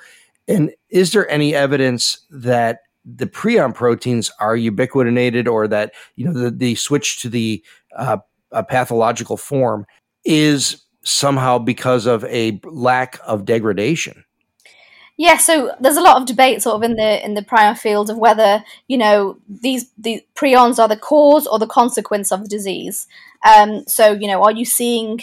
[0.48, 6.32] And is there any evidence that the prion proteins are ubiquitinated or that you know
[6.32, 7.64] the, the switch to the
[7.96, 8.18] uh,
[8.68, 9.86] pathological form
[10.24, 14.24] is somehow because of a lack of degradation.
[15.16, 18.10] Yeah so there's a lot of debate sort of in the in the prion field
[18.10, 22.48] of whether you know these the prions are the cause or the consequence of the
[22.48, 23.06] disease.
[23.46, 25.20] Um, so you know are you seeing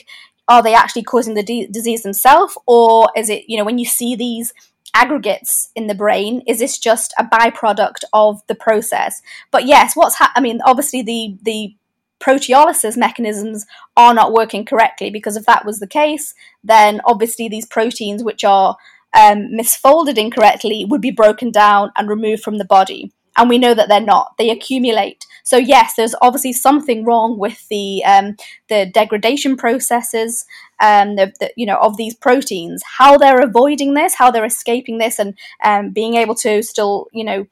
[0.48, 3.86] are they actually causing the de- disease themselves or is it you know when you
[3.86, 4.54] see these
[4.94, 6.42] aggregates in the brain?
[6.48, 9.22] Is this just a byproduct of the process?
[9.52, 11.76] But yes, what's ha- I mean, obviously the the
[12.24, 13.66] proteolysis mechanisms
[13.98, 18.44] are not working correctly because if that was the case, then obviously these proteins which
[18.46, 18.78] are
[19.14, 23.12] um, misfolded incorrectly would be broken down and removed from the body.
[23.36, 25.26] And we know that they're not; they accumulate.
[25.44, 28.38] So yes, there's obviously something wrong with the um,
[28.70, 30.46] the degradation processes,
[30.82, 32.82] um, the, the, you know, of these proteins.
[32.98, 37.24] How they're avoiding this, how they're escaping this, and um, being able to still, you
[37.26, 37.46] know,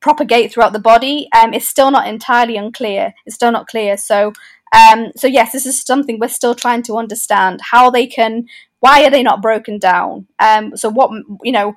[0.00, 3.14] propagate throughout the body um, is still not entirely unclear.
[3.24, 3.96] It's still not clear.
[3.96, 4.32] So,
[4.74, 8.46] um, so yes, this is something we're still trying to understand how they can.
[8.80, 10.26] Why are they not broken down?
[10.40, 11.10] Um, so, what
[11.42, 11.74] you know,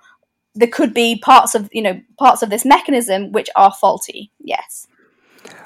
[0.58, 4.32] there could be parts of you know parts of this mechanism which are faulty.
[4.40, 4.88] Yes.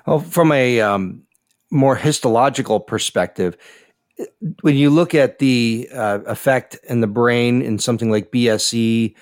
[0.05, 1.23] Well, from a um,
[1.69, 3.57] more histological perspective,
[4.61, 9.15] when you look at the uh, effect in the brain in something like BSE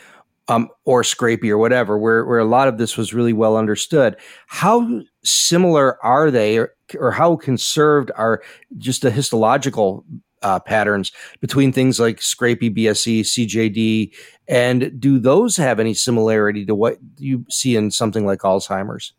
[0.48, 4.18] um, or Scrapie or whatever, where, where a lot of this was really well understood,
[4.48, 8.42] how similar are they or, or how conserved are
[8.78, 10.06] just the histological
[10.41, 14.13] uh, patterns between things like Scrapie, BSE, CJD,
[14.47, 19.13] and do those have any similarity to what you see in something like Alzheimer's?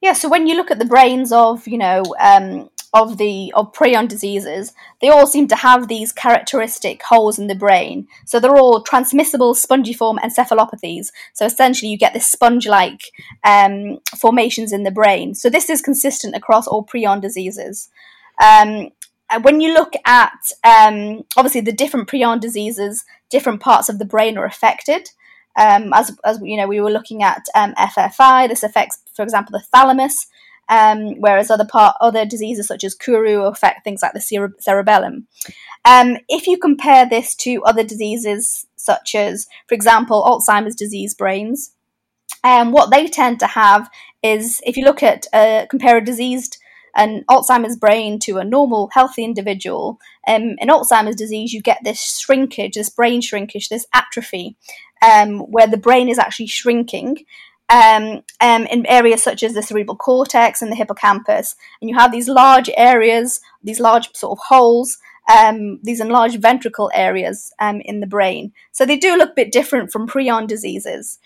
[0.00, 3.72] Yeah, so when you look at the brains of, you know, um, of the of
[3.72, 8.06] prion diseases, they all seem to have these characteristic holes in the brain.
[8.24, 11.08] So they're all transmissible spongiform encephalopathies.
[11.34, 13.10] So essentially, you get this sponge-like
[13.44, 15.34] um, formations in the brain.
[15.34, 17.90] So this is consistent across all prion diseases.
[18.42, 18.90] Um,
[19.42, 24.38] when you look at um, obviously the different prion diseases, different parts of the brain
[24.38, 25.10] are affected.
[25.56, 28.48] Um, as, as you know, we were looking at um, FFI.
[28.48, 30.26] This affects, for example, the thalamus,
[30.68, 35.26] um, whereas other part other diseases such as Kuru affect things like the cere- cerebellum.
[35.84, 41.72] Um, if you compare this to other diseases such as, for example, Alzheimer's disease brains,
[42.44, 43.90] um, what they tend to have
[44.22, 46.57] is if you look at uh, compare a diseased
[46.98, 52.18] an Alzheimer's brain to a normal healthy individual, um, in Alzheimer's disease you get this
[52.18, 54.56] shrinkage, this brain shrinkage, this atrophy,
[55.00, 57.24] um, where the brain is actually shrinking.
[57.70, 62.10] Um, um, in areas such as the cerebral cortex and the hippocampus, and you have
[62.10, 64.96] these large areas, these large sort of holes,
[65.28, 68.52] um, these enlarged ventricle areas um, in the brain.
[68.72, 71.18] So they do look a bit different from prion diseases.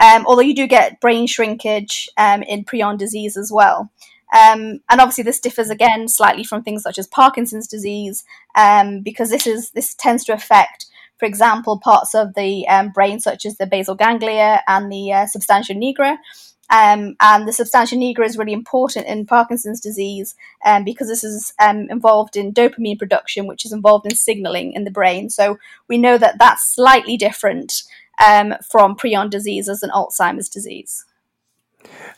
[0.00, 3.90] Um, although you do get brain shrinkage um, in prion disease as well.
[4.32, 9.30] Um, and obviously, this differs again slightly from things such as Parkinson's disease, um, because
[9.30, 10.86] this is this tends to affect,
[11.18, 15.26] for example, parts of the um, brain such as the basal ganglia and the uh,
[15.26, 16.16] substantia nigra.
[16.72, 21.52] Um, and the substantia nigra is really important in Parkinson's disease um, because this is
[21.58, 25.30] um, involved in dopamine production, which is involved in signaling in the brain.
[25.30, 27.82] So we know that that's slightly different
[28.70, 31.04] from prion diseases and Alzheimer's disease.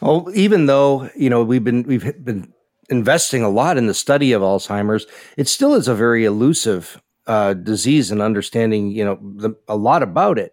[0.01, 2.53] Well, even though you know we've been we've been
[2.89, 7.55] investing a lot in the study of Alzheimer's, it still is a very elusive uh,
[7.55, 10.53] disease and understanding you know the, a lot about it.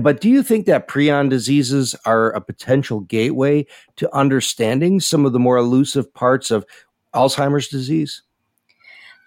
[0.00, 5.32] But do you think that prion diseases are a potential gateway to understanding some of
[5.32, 6.66] the more elusive parts of
[7.14, 8.22] Alzheimer's disease?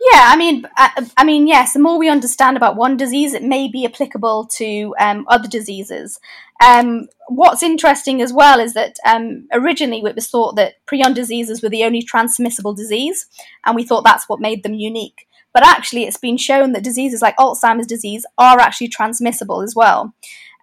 [0.10, 1.74] Yeah, I mean, I, uh, I, mean, yes.
[1.74, 6.20] The more we understand about one disease, it may be applicable to um, other diseases.
[6.64, 11.62] Um, what's interesting as well is that um, originally it was thought that prion diseases
[11.62, 13.28] were the only transmissible disease,
[13.64, 15.28] and we thought that's what made them unique.
[15.54, 20.16] But actually, it's been shown that diseases like Alzheimer's disease are actually transmissible as well.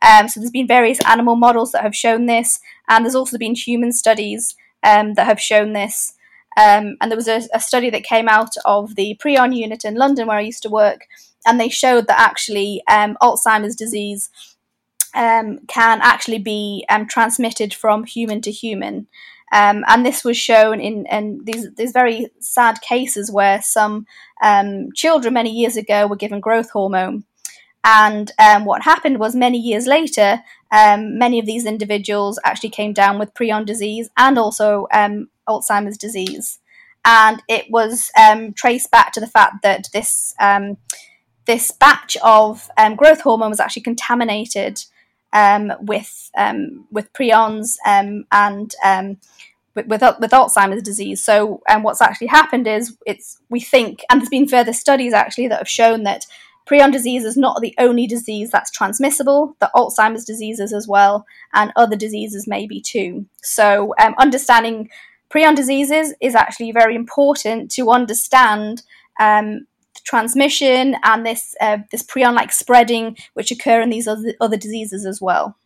[0.03, 3.55] Um, so there's been various animal models that have shown this, and there's also been
[3.55, 6.14] human studies um, that have shown this.
[6.59, 9.94] Um, and there was a, a, study that came out of the Prion unit in
[9.94, 11.03] London where I used to work,
[11.47, 14.29] and they showed that actually um, Alzheimer's disease
[15.14, 19.07] um, can actually be um, transmitted from human to human.
[19.53, 24.05] Um, and this was shown in, in these, these very sad cases where some
[24.42, 27.25] um, children many years ago were given growth hormone.
[27.85, 28.31] And
[28.64, 30.42] what happened was many years later,
[30.73, 34.87] many of these individuals actually came down with prion disease and also
[35.48, 36.58] Alzheimer's disease.
[37.04, 40.76] And it was um, traced back to the fact that this um,
[41.46, 44.84] this batch of um, growth hormone was actually contaminated
[45.32, 46.30] um, with
[46.90, 48.26] with prions and
[49.74, 51.24] with, with, with Alzheimer's disease.
[51.24, 55.48] So, and what's actually happened is it's we think, and there's been further studies actually
[55.48, 56.26] that have shown that
[56.68, 61.24] prion disease is not the only disease that's transmissible, that Alzheimer's disease is as well,
[61.54, 63.26] and other diseases may be too.
[63.42, 64.90] So, um, understanding
[65.30, 68.82] prion diseases is actually very important to understand
[69.20, 69.66] um,
[70.04, 75.20] transmission and this uh, this prion-like spreading which occur in these other, other diseases as
[75.20, 75.56] well.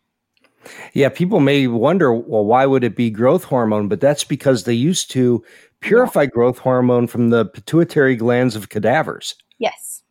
[0.93, 3.89] Yeah, people may wonder, well, why would it be growth hormone?
[3.89, 5.43] But that's because they used to
[5.81, 6.27] purify yeah.
[6.27, 9.35] growth hormone from the pituitary glands of cadavers.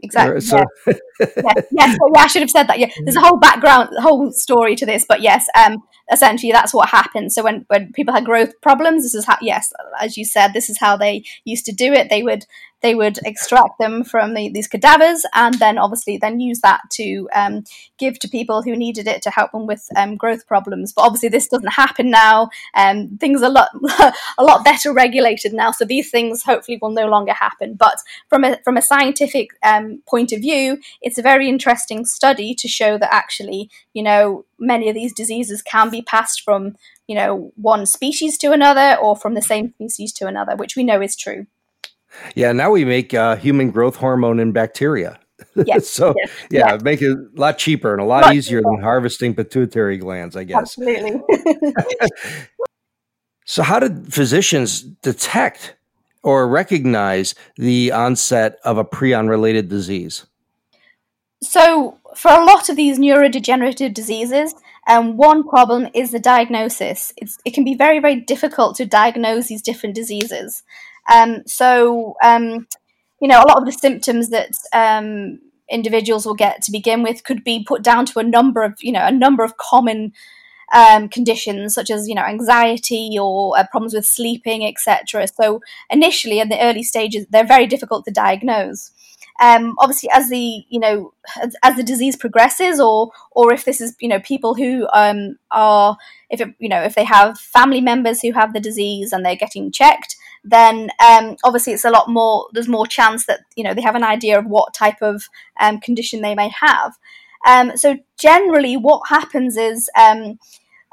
[0.02, 0.40] Exactly.
[0.40, 0.94] So- yeah.
[1.36, 1.98] yes, yes.
[2.14, 2.78] yeah, I should have said that.
[2.78, 6.88] Yeah, there's a whole background, whole story to this, but yes, um, essentially that's what
[6.88, 7.32] happened.
[7.32, 10.68] So when, when people had growth problems, this is how yes, as you said, this
[10.68, 12.10] is how they used to do it.
[12.10, 12.46] They would
[12.82, 17.28] they would extract them from the, these cadavers and then obviously then use that to
[17.34, 17.64] um,
[17.98, 20.92] give to people who needed it to help them with um, growth problems.
[20.92, 22.50] But obviously this doesn't happen now.
[22.74, 23.68] Um, things are a lot
[24.38, 27.74] a lot better regulated now, so these things hopefully will no longer happen.
[27.74, 32.54] But from a from a scientific um, point of view, it's a very interesting study
[32.54, 37.14] to show that actually you know many of these diseases can be passed from you
[37.14, 41.00] know one species to another or from the same species to another, which we know
[41.00, 41.46] is true.
[42.34, 45.18] Yeah, now we make uh, human growth hormone in bacteria.
[45.66, 45.88] Yes.
[45.88, 46.30] so yes.
[46.50, 46.82] yeah, yes.
[46.82, 48.70] make it a lot cheaper and a lot, lot easier cheaper.
[48.70, 50.78] than harvesting pituitary glands, I guess.
[50.78, 51.20] Absolutely.
[53.44, 55.74] so how did physicians detect
[56.22, 60.26] or recognize the onset of a prion related disease?
[61.42, 64.54] So for a lot of these neurodegenerative diseases,
[64.86, 67.12] um, one problem is the diagnosis.
[67.16, 70.62] It's, it can be very, very difficult to diagnose these different diseases.
[71.12, 72.66] Um, so, um,
[73.20, 75.40] you know, a lot of the symptoms that um,
[75.70, 78.92] individuals will get to begin with could be put down to a number of, you
[78.92, 80.12] know, a number of common
[80.72, 85.26] um, conditions such as you know anxiety or uh, problems with sleeping, etc.
[85.28, 88.90] So initially, in the early stages, they're very difficult to diagnose.
[89.40, 93.80] Um, obviously, as the you know as, as, the disease progresses, or or if this
[93.80, 95.96] is you know people who um, are
[96.30, 99.36] if it, you know if they have family members who have the disease and they're
[99.36, 102.48] getting checked, then um, obviously it's a lot more.
[102.52, 105.24] There's more chance that you know they have an idea of what type of
[105.60, 106.94] um, condition they may have.
[107.46, 110.38] Um, so generally, what happens is, um,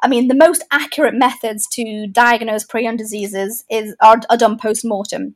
[0.02, 4.86] I mean, the most accurate methods to diagnose prion diseases is are, are done post
[4.86, 5.36] mortem.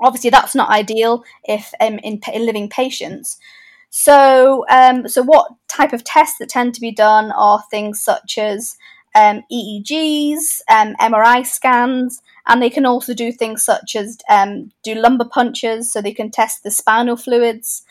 [0.00, 3.38] Obviously, that's not ideal if um, in, in living patients.
[3.90, 8.38] So, um, so what type of tests that tend to be done are things such
[8.38, 8.76] as
[9.14, 14.94] um, EEGs, um, MRI scans, and they can also do things such as um, do
[14.94, 17.82] lumbar punctures, so they can test the spinal fluids.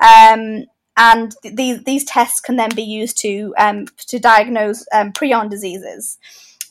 [0.00, 0.64] Um,
[0.96, 5.50] and th- these these tests can then be used to um, to diagnose um, prion
[5.50, 6.18] diseases.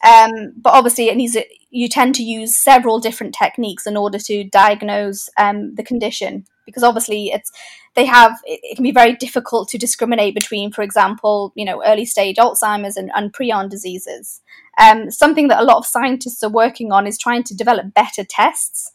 [0.01, 1.37] But obviously, it needs
[1.71, 7.27] you tend to use several different techniques in order to diagnose the condition because obviously
[7.27, 7.51] it's
[7.95, 11.83] they have it, it, can be very difficult to discriminate between, for example, you know,
[11.85, 14.41] early stage Alzheimer's and, and prion diseases.
[14.77, 18.23] Um, something that a lot of scientists are working on is trying to develop better
[18.23, 18.91] tests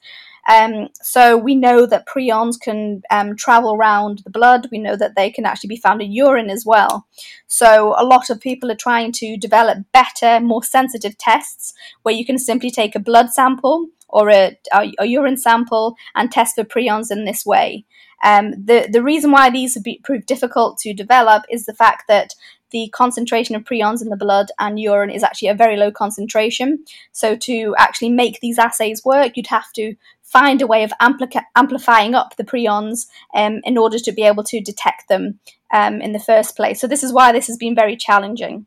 [0.47, 4.69] um, so we know that prions can um, travel around the blood.
[4.71, 7.07] We know that they can actually be found in urine as well.
[7.47, 11.73] So a lot of people are trying to develop better, more sensitive tests
[12.03, 16.55] where you can simply take a blood sample or a, a, urine sample and test
[16.55, 17.85] for prions in this way.
[18.23, 22.35] Um, the, the reason why these have proved difficult to develop is the fact that
[22.71, 26.85] the concentration of prions in the blood and urine is actually a very low concentration.
[27.13, 31.45] So to actually make these assays work, you'd have to find a way of ampli-
[31.57, 35.41] amplifying up the prions um, in order to be able to detect them
[35.73, 36.81] um, in the first place.
[36.81, 38.67] So this is why this has been very challenging.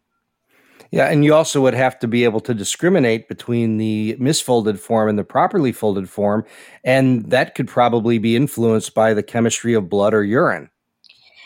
[0.91, 5.09] Yeah, and you also would have to be able to discriminate between the misfolded form
[5.09, 6.45] and the properly folded form,
[6.83, 10.69] and that could probably be influenced by the chemistry of blood or urine.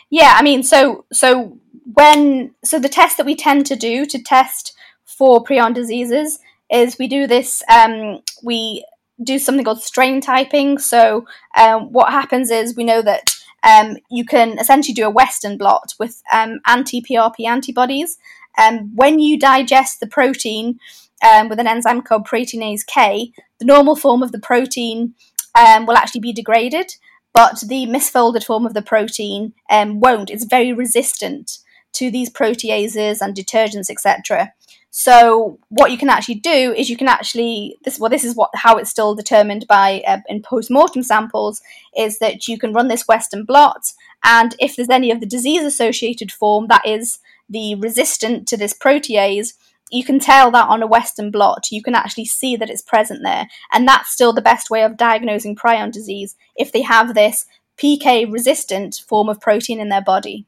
[0.10, 1.58] Yeah, I mean, so so
[1.94, 4.74] when so the test that we tend to do to test
[5.06, 6.40] for prion diseases
[6.70, 7.64] is we do this.
[7.70, 8.86] Um, we
[9.24, 10.78] do something called strain typing.
[10.78, 11.26] So
[11.58, 15.94] um, what happens is we know that um, you can essentially do a Western blot
[16.00, 18.18] with um, anti-PRP antibodies.
[18.58, 20.80] Um, when you digest the protein
[21.24, 25.14] um, with an enzyme called proteinase K, the normal form of the protein
[25.60, 26.94] um, will actually be degraded,
[27.34, 30.30] but the misfolded form of the protein won't.
[30.30, 31.60] It's very resistant
[31.94, 34.54] to these proteases and detergents, etc.
[34.94, 38.50] So what you can actually do is you can actually this well this is what
[38.56, 41.62] how it's still determined by uh, in post-mortem samples
[41.96, 43.94] is that you can run this Western blot
[44.24, 48.74] and if there's any of the disease associated form that is the resistant to this
[48.74, 49.54] protease
[49.92, 51.70] you can tell that on a Western blot.
[51.70, 53.48] You can actually see that it's present there.
[53.72, 57.46] And that's still the best way of diagnosing prion disease if they have this
[57.78, 60.46] PK resistant form of protein in their body.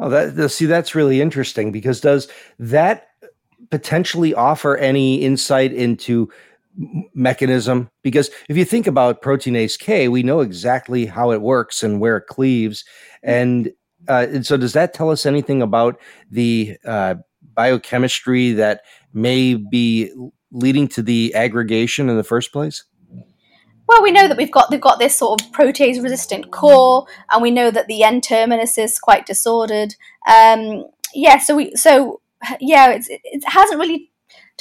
[0.00, 2.26] Oh, that see, that's really interesting because does
[2.58, 3.08] that
[3.70, 6.30] potentially offer any insight into
[7.14, 7.90] mechanism?
[8.02, 12.16] Because if you think about proteinase K, we know exactly how it works and where
[12.16, 12.84] it cleaves,
[13.22, 13.70] and,
[14.08, 16.00] uh, and so does that tell us anything about
[16.30, 17.14] the uh,
[17.54, 18.82] biochemistry that
[19.12, 20.10] may be
[20.50, 22.84] leading to the aggregation in the first place?
[23.92, 27.42] well, we know that we've got they've got this sort of protease resistant core, and
[27.42, 29.94] we know that the N terminus is quite disordered.
[30.26, 30.84] Um,
[31.14, 32.20] yeah, so we so
[32.60, 34.10] yeah, it hasn't really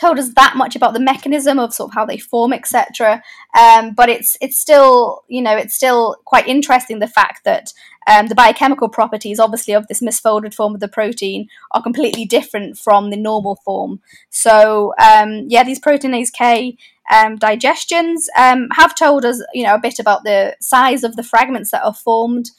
[0.02, 3.24] told us that much about the mechanism of sort of how they form, etc.
[3.58, 7.72] Um, but it's it's still you know it's still quite interesting the fact that
[8.08, 12.78] um, the biochemical properties, obviously, of this misfolded form of the protein are completely different
[12.78, 14.02] from the normal form.
[14.32, 16.78] So um, yeah, these proteinase K
[17.12, 21.24] um, digestions um, have told us, you know, a bit about the size of the
[21.24, 22.49] fragments that are formed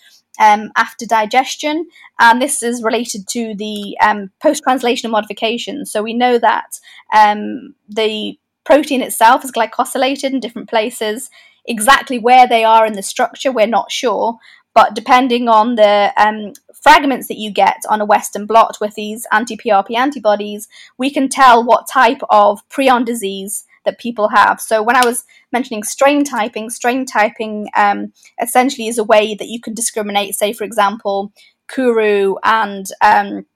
[0.41, 1.87] um, after digestion,
[2.19, 5.87] and this is related to the um, post-translational modification.
[5.87, 6.79] So we know that
[7.15, 11.31] um, the protein itself is glycosylated in different places.
[11.67, 14.39] Exactly where they are in the structure, we're not sure,
[14.75, 16.53] but depending on the um,
[16.83, 20.69] fragments that you get on a Western blot with these anti PRP antibodies,
[20.99, 24.61] we can tell what type of prion disease that people have.
[24.61, 29.49] So when I was mentioning strain typing, strain typing um, essentially is a way that
[29.49, 31.33] you can discriminate, say, for example,
[31.69, 33.47] Kuru and um,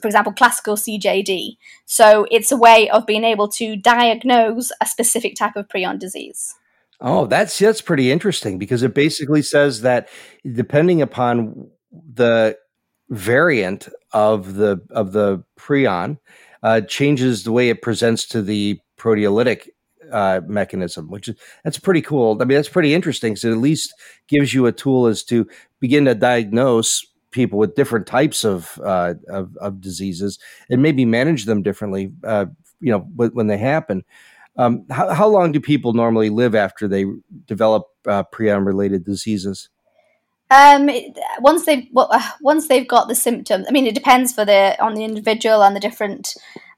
[0.00, 1.56] for example, classical CJD.
[1.86, 6.54] So it's a way of being able to diagnose a specific type of prion disease.
[7.00, 10.08] Oh, that's that's pretty interesting because it basically says that
[10.50, 12.56] depending upon the
[13.08, 16.18] variant of the of the prion
[16.62, 19.68] uh, changes the way it presents to the proteolytic
[20.10, 22.36] uh, mechanism, which is that's pretty cool.
[22.40, 23.36] I mean, that's pretty interesting.
[23.36, 23.94] So it at least
[24.28, 25.46] gives you a tool as to
[25.80, 30.38] begin to diagnose people with different types of uh, of, of, diseases
[30.70, 32.12] and maybe manage them differently.
[32.24, 32.46] Uh,
[32.80, 34.04] you know, when they happen.
[34.56, 37.04] Um, how, how, long do people normally live after they
[37.46, 39.68] develop uh, prion related diseases?
[40.50, 40.90] Um,
[41.40, 44.94] once they've uh, once they've got the symptoms, I mean, it depends for the on
[44.94, 46.34] the individual and the different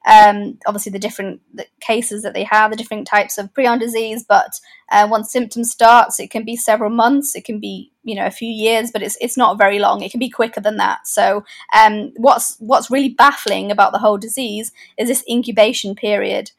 [0.07, 4.24] um, obviously the different the cases that they have, the different types of prion disease.
[4.26, 8.26] But uh, once symptoms starts, it can be several months, it can be you know
[8.26, 10.03] a few years, but it's it's not very long.
[10.03, 11.07] It can be quicker than that.
[11.07, 11.44] So
[11.76, 16.51] um, what's what's really baffling about the whole disease is this incubation period.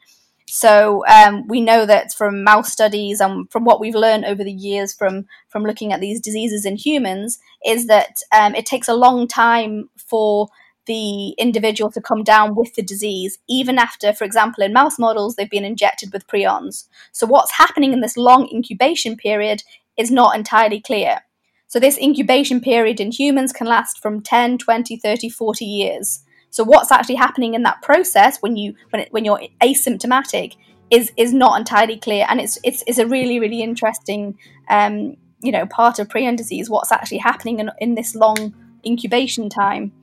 [0.47, 4.51] So um, we know that from mouse studies and from what we've learned over the
[4.51, 8.93] years from from looking at these diseases in humans is that um, it takes a
[8.93, 10.49] long time for
[10.85, 15.35] the individual to come down with the disease, even after, for example, in mouse models,
[15.35, 16.87] they've been injected with prions.
[17.11, 19.63] So, what's happening in this long incubation period
[19.97, 21.19] is not entirely clear.
[21.67, 26.23] So, this incubation period in humans can last from 10, 20, 30, 40 years.
[26.49, 30.55] So, what's actually happening in that process when you when, it, when you're asymptomatic
[30.89, 34.37] is is not entirely clear, and it's it's, it's a really really interesting
[34.69, 36.69] um, you know part of prion disease.
[36.69, 38.53] What's actually happening in, in this long
[38.85, 39.93] incubation time?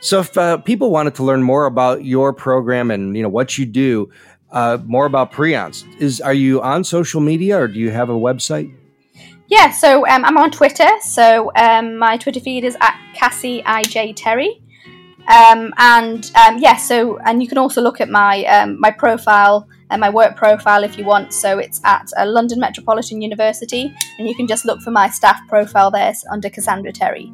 [0.00, 3.56] So, if uh, people wanted to learn more about your program and you know what
[3.56, 4.10] you do,
[4.50, 8.14] uh, more about Prions, is are you on social media or do you have a
[8.14, 8.74] website?
[9.48, 10.88] Yeah, so um, I'm on Twitter.
[11.02, 14.62] So um, my Twitter feed is at Cassie IJ Terry,
[15.28, 19.68] um, and um, yeah, so and you can also look at my um, my profile
[19.90, 21.32] and my work profile if you want.
[21.32, 25.40] So it's at uh, London Metropolitan University, and you can just look for my staff
[25.48, 27.32] profile there under Cassandra Terry.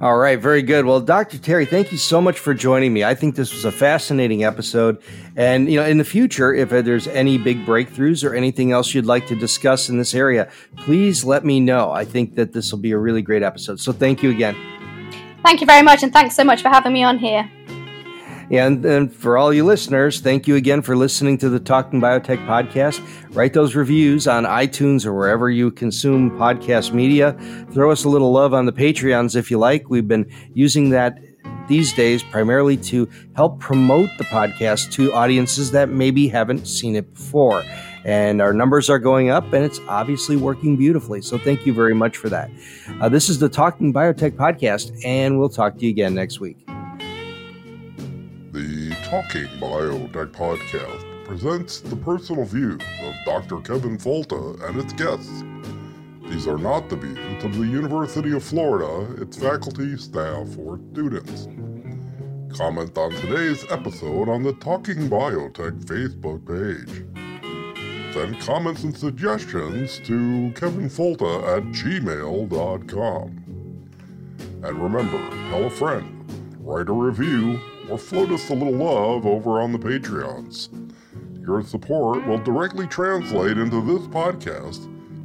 [0.00, 0.84] All right, very good.
[0.84, 1.38] Well, Dr.
[1.38, 3.04] Terry, thank you so much for joining me.
[3.04, 5.00] I think this was a fascinating episode.
[5.36, 9.06] And, you know, in the future, if there's any big breakthroughs or anything else you'd
[9.06, 11.92] like to discuss in this area, please let me know.
[11.92, 13.78] I think that this will be a really great episode.
[13.80, 14.56] So thank you again.
[15.44, 16.02] Thank you very much.
[16.02, 17.48] And thanks so much for having me on here.
[18.50, 22.44] And, and for all you listeners, thank you again for listening to the Talking Biotech
[22.46, 23.00] podcast.
[23.34, 27.32] Write those reviews on iTunes or wherever you consume podcast media.
[27.72, 29.88] Throw us a little love on the Patreons if you like.
[29.88, 31.18] We've been using that
[31.68, 37.12] these days primarily to help promote the podcast to audiences that maybe haven't seen it
[37.14, 37.64] before.
[38.04, 41.22] And our numbers are going up, and it's obviously working beautifully.
[41.22, 42.50] So, thank you very much for that.
[43.00, 46.58] Uh, this is the Talking Biotech podcast, and we'll talk to you again next week.
[49.14, 53.60] Talking Biotech Podcast presents the personal views of Dr.
[53.60, 55.44] Kevin Folta and its guests.
[56.28, 61.46] These are not the views of the University of Florida, its faculty, staff, or students.
[62.58, 67.04] Comment on today's episode on the Talking Biotech Facebook page.
[68.12, 73.26] Send comments and suggestions to kevinfolta at gmail.com.
[74.64, 77.60] And remember, tell a friend, write a review,
[77.90, 80.68] or float us a little love over on the Patreons.
[81.46, 84.84] Your support will directly translate into this podcast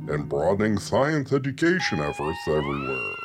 [0.09, 3.15] and broadening science education efforts everywhere.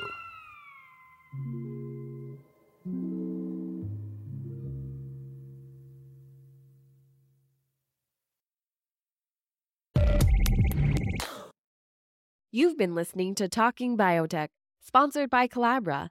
[12.52, 16.10] You've been listening to Talking Biotech, sponsored by Colabra